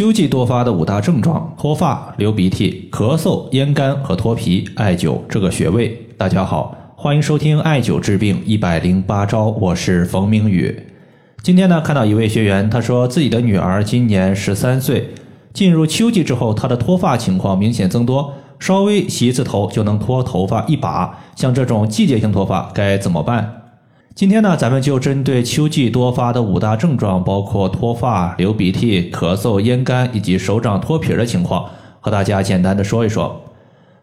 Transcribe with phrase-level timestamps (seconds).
[0.00, 4.66] 秋季多发的五大症状：脱发、流鼻涕、咳嗽、咽干和脱皮。
[4.76, 5.94] 艾灸这个穴位。
[6.16, 10.74] 大家好，欢迎收听艾灸治病一百零八招，我是冯明宇。
[11.42, 15.10] 今天呢，看到一位学员，他说自己的女儿今年十三岁，
[15.52, 21.18] 进入秋季之后，她的脱发情况明显增多，稍微洗一次头就能脱头发一把。
[21.36, 23.59] 像这种季节性脱发该怎么办？
[24.12, 31.64] 今天呢，咱们就针对秋季多发的五大症状，包括脱发、流鼻涕、咳嗽、咽干以及手掌脱皮的情况，
[32.00, 33.40] 和大家简单的说一说。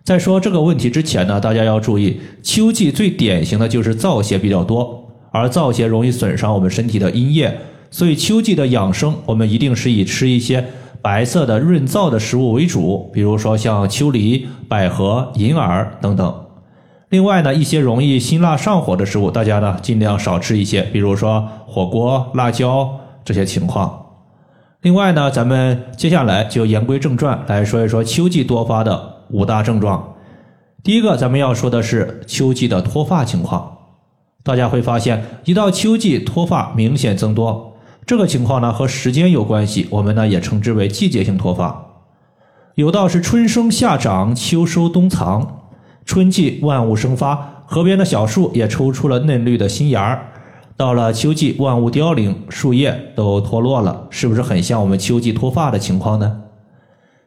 [0.06, 7.56] 在说这个问题之前呢，大家要注意，秋季最典型的就是燥邪比较多，而燥邪容易损伤我们身体的阴液，
[7.92, 10.66] 所以秋季的养生，我们一定是以吃一些
[11.02, 16.47] 白色的润燥的食物为主，比如说像秋梨、百合、银耳等等。
[17.10, 24.06] 另外呢，一些容易辛辣上火的食物，大家呢尽量少吃一些，比如说火锅、辣椒这些情况。
[24.82, 30.16] 另外呢，咱们接下来就言归正传，来说一说秋季多发的五大症状。
[30.84, 33.78] 第一个，咱们要说的是秋季的脱发情况。
[34.44, 37.74] 大家会发现，一到秋季脱发明显增多，
[38.06, 41.86] 这个情况呢和时间有关系，我们呢也称之为季节性脱发。
[42.76, 45.57] 有道是春生夏长，秋收冬藏。
[46.08, 50.26] 春季万物生发，河边的小树也抽出了嫩绿的新芽儿。
[50.78, 56.44] 到了秋季，万物凋零，树叶都脱落了，是不是很像我们秋季脱发的情况呢？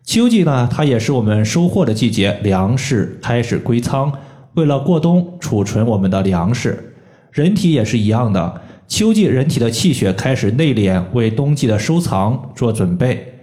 [0.03, 4.11] 秋季呢，它也是我们收获的季节，粮食开始归仓，
[4.55, 6.95] 为了过冬储存我们的粮食。
[7.33, 13.35] 人体也是一样的，秋季人体的气血开始内敛，为冬季的收藏做准备。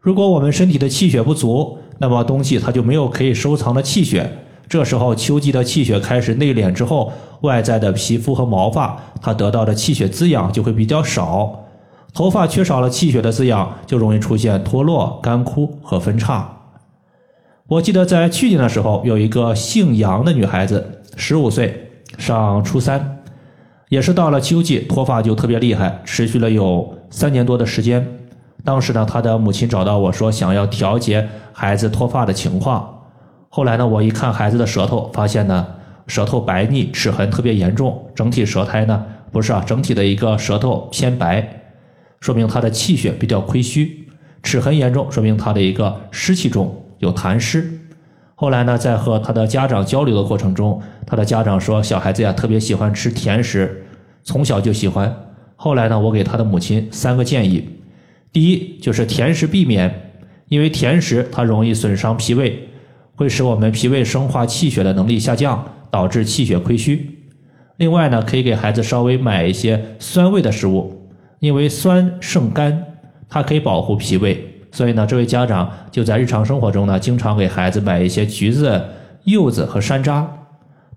[0.00, 4.30] 如果我们身体的气血不足，那么冬季它就没有可以收藏的气血。
[4.68, 7.12] 这时候，秋季的气血开始内敛之后，
[7.42, 11.60] 外在的皮肤和毛发，它得到的气血滋养就会比较少。
[12.12, 16.48] 头发缺少了气血的滋养，就容易出现脱落、干枯和分叉。
[17.66, 23.18] 我记得在去年的时候，有一个姓杨的女孩子，十五岁，上初三，
[23.88, 28.06] 也是到了秋季脱发就特别厉害，持续了有三年多的时间。
[28.64, 32.88] 当时呢，她的母亲找到我说，想要调节孩子脱发的情况。
[33.56, 35.64] 后来呢，我一看孩子的舌头，发现呢
[36.08, 41.62] 舌头白腻，齿痕特别严重，整体舌苔呢不是啊，整体的一个舌头偏白，
[42.18, 44.08] 说明他的气血比较亏虚，
[44.42, 47.78] 齿痕严重，说明他的一个湿气重，有痰湿。
[48.34, 53.86] 后来呢，在和他的家长交流的过程中，他的家长说小孩子呀特别喜欢吃甜食，
[54.24, 55.14] 从小就喜欢。
[55.54, 57.68] 后来呢，我给他的母亲三个建议，
[58.32, 60.10] 第一就是甜食避免，
[60.48, 62.70] 因为甜食它容易损伤脾胃。
[63.16, 67.18] 会使我们脾胃生化气血的能力下降，导致气血亏虚。
[67.76, 71.08] 另外呢，可以给孩子稍微买一些酸味的食物，
[71.40, 72.84] 因为酸胜甘，
[73.28, 74.44] 它可以保护脾胃。
[74.70, 78.80] 所以呢，这位家长就在日常生活中呢，经常给孩子买一些橘子、
[79.24, 80.24] 柚子和山楂，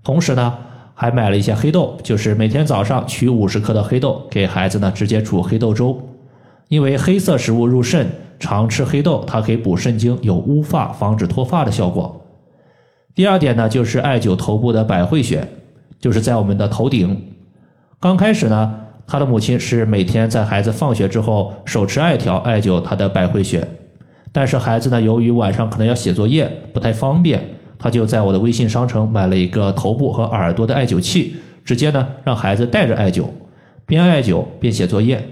[0.04, 0.54] 同时呢，
[0.96, 6.00] 还买了一些黑豆，就是每天早上取五十克的黑豆，给孩子呢直接煮黑豆粥，
[6.70, 8.08] 因为黑色食物入肾。
[8.40, 12.26] 常吃黑豆，它可以补肾精，有乌发、防止脱发的效果。
[13.16, 15.48] 第二点呢，就是艾灸头部的百会穴，
[16.00, 17.20] 就是在我们的头顶。
[18.00, 23.68] 刚开始呢，他的母亲是每天在孩子放学之后手持艾条艾灸他的百会穴，
[24.32, 27.44] 但是孩子呢，由于晚上可能要写作业，不太方便，
[27.80, 33.26] 他就在我的微信商城买了一个头部和耳朵的艾灸器，直接呢让孩子带着艾灸，
[33.88, 35.28] 边艾灸边写作业。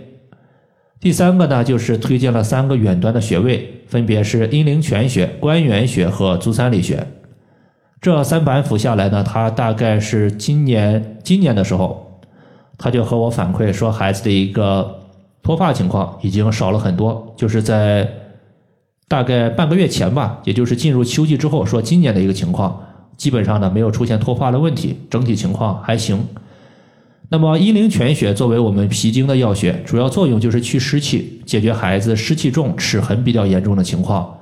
[1.00, 7.06] 第三个呢，就是推荐了三个远端的穴位，分别是阴陵泉穴、关元穴和足三里穴。
[8.02, 12.22] 这三板斧下来呢，他大概是今年今年的时候，
[12.78, 15.00] 他就和我反馈说，孩子的一个
[15.44, 18.10] 脱发情况已经少了很多，就是在
[19.08, 22.80] 大概半个月前吧，也就是进入秋季之后，说今年的一个情况，
[23.18, 26.20] 基本上呢没有出现脱发的问题，整体情况还行。
[27.30, 34.38] 那么阴陵泉穴作为我们脾经的要穴，主要作用就是去湿气，解决孩子湿气重、齿痕比较严重的情况。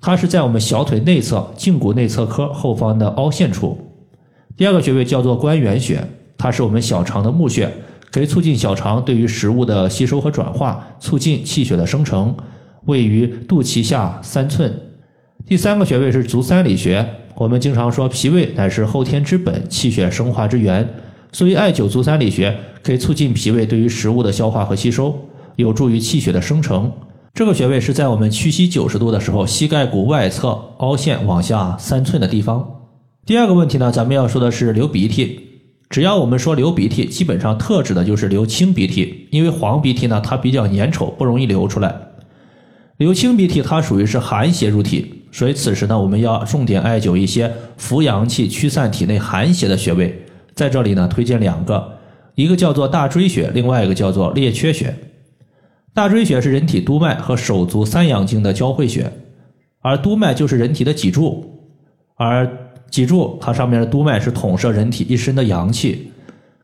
[0.00, 3.78] 它是在我们小腿内侧胫骨内侧髁后方的凹陷处。
[4.56, 6.02] 第二个穴位叫做关元穴，
[6.38, 7.70] 它是我们小肠的募穴，
[8.10, 12.34] 可以促进小肠对于食物的吸收和转化，促进气血的生成，
[12.86, 14.72] 位于肚脐下三寸。
[15.46, 20.88] 第三个穴位是足三里穴，我们经常说脾胃乃是后天之本，气血生化之源。
[21.32, 25.14] 所以，艾灸足三里穴可以促进脾胃对于食物的消化和吸收，
[25.56, 26.90] 有助于气血的生成。
[27.34, 30.48] 这个穴位是在我们屈膝九十度的时候，膝盖骨外侧
[30.78, 32.66] 凹陷往下三寸的地方。
[33.26, 35.40] 第二个问题呢，咱们要说的是流鼻涕。
[35.90, 41.94] 只要我们说流鼻涕，基本上特指的就是流清鼻涕，因为黄鼻涕呢它比较粘稠，不容易流出来。
[42.96, 50.24] 流清鼻涕它属于是寒邪入体，所以此时呢，我们要重点艾灸一些扶阳气、驱散体内寒邪的穴位。
[50.58, 51.88] 在这里呢，推荐两个，
[52.34, 54.92] 一个叫做大椎穴，另外一个叫做列缺穴。
[55.94, 59.08] 大椎穴是人体督脉和手足三阳经的交汇穴，
[59.80, 61.48] 而督脉就是人体的脊柱，
[62.16, 62.50] 而
[62.90, 66.10] 脊柱它上面的督脉是统摄人体一身的阳气。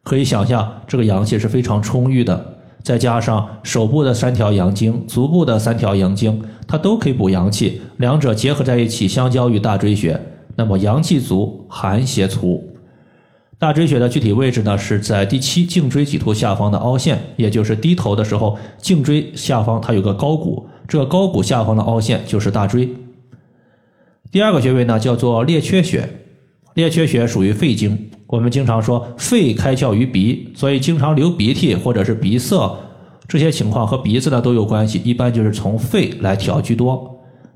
[0.03, 10.21] 可以想象，这个阳气是非常充裕的，再加上手部的三条阳经、足部的三条阳经，它都可以补阳气，两者结合在一起，相交于大椎穴，
[10.57, 12.74] 那么阳气足，寒邪除。
[13.59, 22.89] 大椎穴的具体位置呢，是在第七颈椎棘突下方的凹陷，也就是低头的时候，颈椎下方它有个高骨，这个高骨下方的凹陷就是大椎。
[24.31, 26.09] 第二个穴位呢，叫做列缺穴，
[26.75, 28.11] 列缺穴属于肺经。
[28.27, 32.77] 我们经常说肺开窍于鼻，所以经常流鼻涕或者是鼻塞
[33.29, 37.14] 这些情况和鼻子呢都有关系，一般就是从肺来调居多。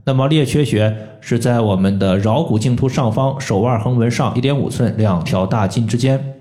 [0.09, 6.41] 那么列缺穴是在我们的桡骨茎突上方手腕横纹上一点五寸两条大筋之间。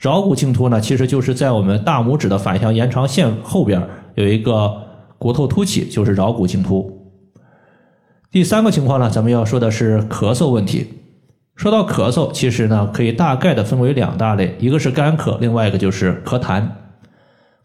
[0.00, 4.72] 桡骨茎突呢，其实就是在我们大拇指的反向延长线后边有一个
[5.18, 7.06] 骨头凸起，就是桡骨茎突。
[8.30, 10.86] 第三个情况呢，咱们要说的是咳嗽问题。
[11.54, 16.66] 说到咳嗽，其实呢可以大概的分为两大类，一个是干咳，另外一个就是咳痰。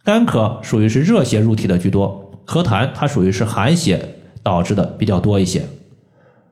[0.03, 5.61] 干咳属于是热邪入体的居多，咳痰它属于是寒邪导致的比较多一些。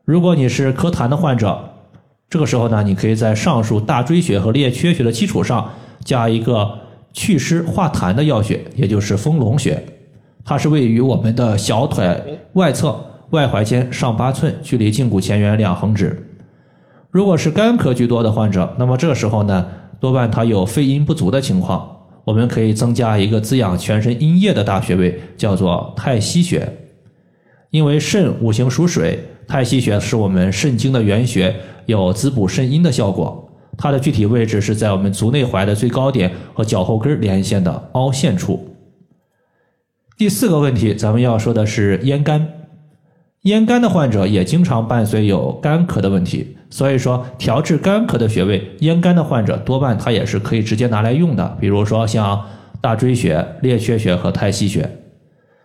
[0.06, 1.60] 如果你是咳痰的患者，
[2.30, 5.70] 这个时候呢，你可以在上述大椎穴和列缺穴的基础上
[6.04, 6.80] 加一个
[7.14, 9.84] 祛湿化痰的药穴，也就是丰隆穴。
[10.46, 13.00] 它是位于我们的小腿外侧
[13.32, 16.28] 外踝尖上八寸，距离胫骨前缘两横指。
[17.12, 19.66] 如果是干咳居多的患者，那么这个时候呢，
[20.00, 21.88] 多半他有肺阴不足的情况，
[22.24, 26.72] 我们可以增加一个滋养全身阴液的大穴位，叫做太溪穴。
[27.72, 31.56] 因为肾五行属水，太溪穴是我们肾经的原穴，
[31.86, 33.46] 有滋补肾阴的效果。
[33.78, 38.76] 它的具体位置是在我们足内踝的最高点和脚后跟连线的凹陷处。
[40.18, 42.46] 第四个问题，咱们要说的是咽干。
[43.44, 46.58] 咽干的患者也经常伴随有干咳的问题。
[46.70, 51.58] 所以说，调治干咳的穴位，咽干的患者多半他也是可以直接拿来用的。
[51.60, 52.46] 比如说像
[52.82, 54.90] 大椎穴、列缺穴和太溪穴。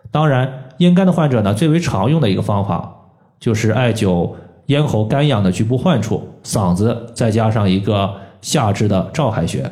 [0.09, 2.93] 当然，咽干的患者呢，最为常用的一个方法
[3.39, 4.31] 就是艾灸
[4.67, 9.71] 咽喉干痒的局部患处，嗓子再加上一个下肢的照海穴。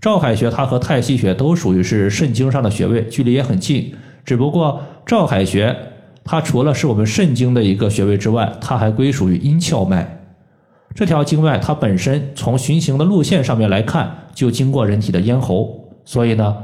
[0.00, 3.94] 照海穴它和太溪穴都属于是肾经上的穴位，距离也很近。
[4.24, 5.76] 只不过照海穴
[6.24, 10.18] 它除了是我们肾经的一个穴位之外，它还归属于阴窍脉。
[10.94, 16.56] 这条经脉它本身从循行的路线上面来看，就经过人体的咽喉，所以呢，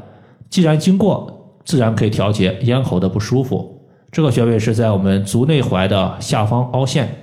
[0.48, 1.35] 既然经过，
[1.66, 3.82] 自然可以调节咽喉的不舒服。
[4.10, 7.14] 这个穴位是在我们足内踝的下方凹陷。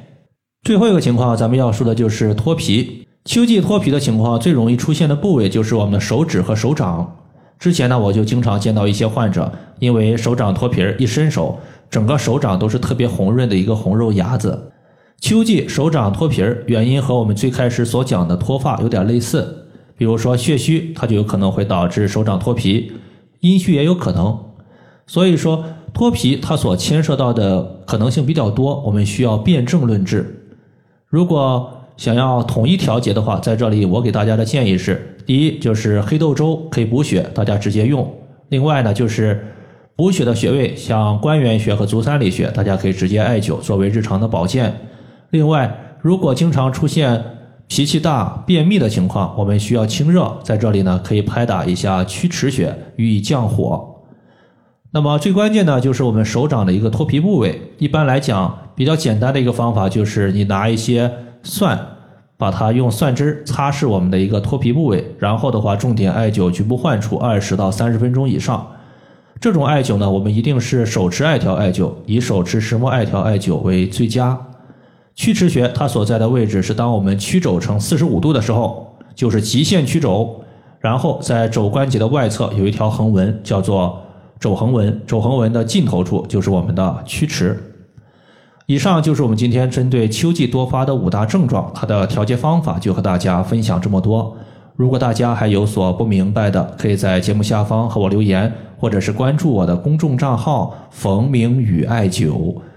[0.61, 3.07] 最后一个情况，咱们要说的就是脱皮。
[3.25, 7.19] 秋季脱皮的情况最容易出现的部位就是我们的手指和手掌。
[7.57, 11.57] 之前呢，我就经常见到一些患者，因为手掌脱皮儿，一伸手，
[11.89, 14.71] 整个手掌都是特别红润的一个红肉芽子。
[15.21, 19.67] 秋季手掌脱皮儿，原因和我们最开始所讲的脱发有点类似。
[19.95, 22.91] 比如说血虚，它就有可能会导致手掌脱皮；
[23.43, 24.37] 阴虚也有可能。
[25.05, 25.63] 所以说
[25.93, 30.49] 脱皮它所牵涉到的可能性比较多，我们需要辨证论治。
[31.07, 38.03] 如果想要统一调节的话，在这里我给大家的建议是：第一，就是黑豆粥可以补血，大家直接用；
[38.49, 39.45] 另外呢，就是
[39.95, 44.73] 补血的穴位，像关元穴和足三里穴，大家可以直接艾灸，作为日常的保健。
[45.29, 47.23] 另外，如果经常出现
[47.75, 53.95] 脾气大、便秘的情况，我们需要清热，在这里呢可以拍打一下曲池穴，予以降火。
[54.91, 57.59] 那么最关键呢，就是我们手掌的一个脱皮部位。
[57.79, 61.11] 一般来讲，比较简单的一个方法就是你拿一些
[61.41, 61.79] 蒜，
[62.37, 68.67] 把它用蒜汁擦拭我们的一个脱皮部位，然后的话重点艾灸局部患处二十到三十分钟以上。
[69.41, 74.39] 这种艾灸呢，我们一定是手持艾条艾灸，以手持石墨艾条艾灸为最佳。
[75.15, 80.43] 曲池穴它所在的位置是，当我们曲肘成四十五度的时候，就是极限曲肘，
[80.79, 84.01] 然后在肘关节的外侧有一条横纹，叫做
[84.39, 84.99] 肘横纹。
[85.05, 87.61] 肘横纹的尽头处就是我们的曲池。
[88.65, 94.35] 以上就是我们今天针对秋季多发的五大症状，它的调节方法就和大家分享这么多。
[94.75, 102.55] 如果大家还有所不明白的，可以在节目下方和我留言，或者是关注我的公众账号“冯明宇艾灸”。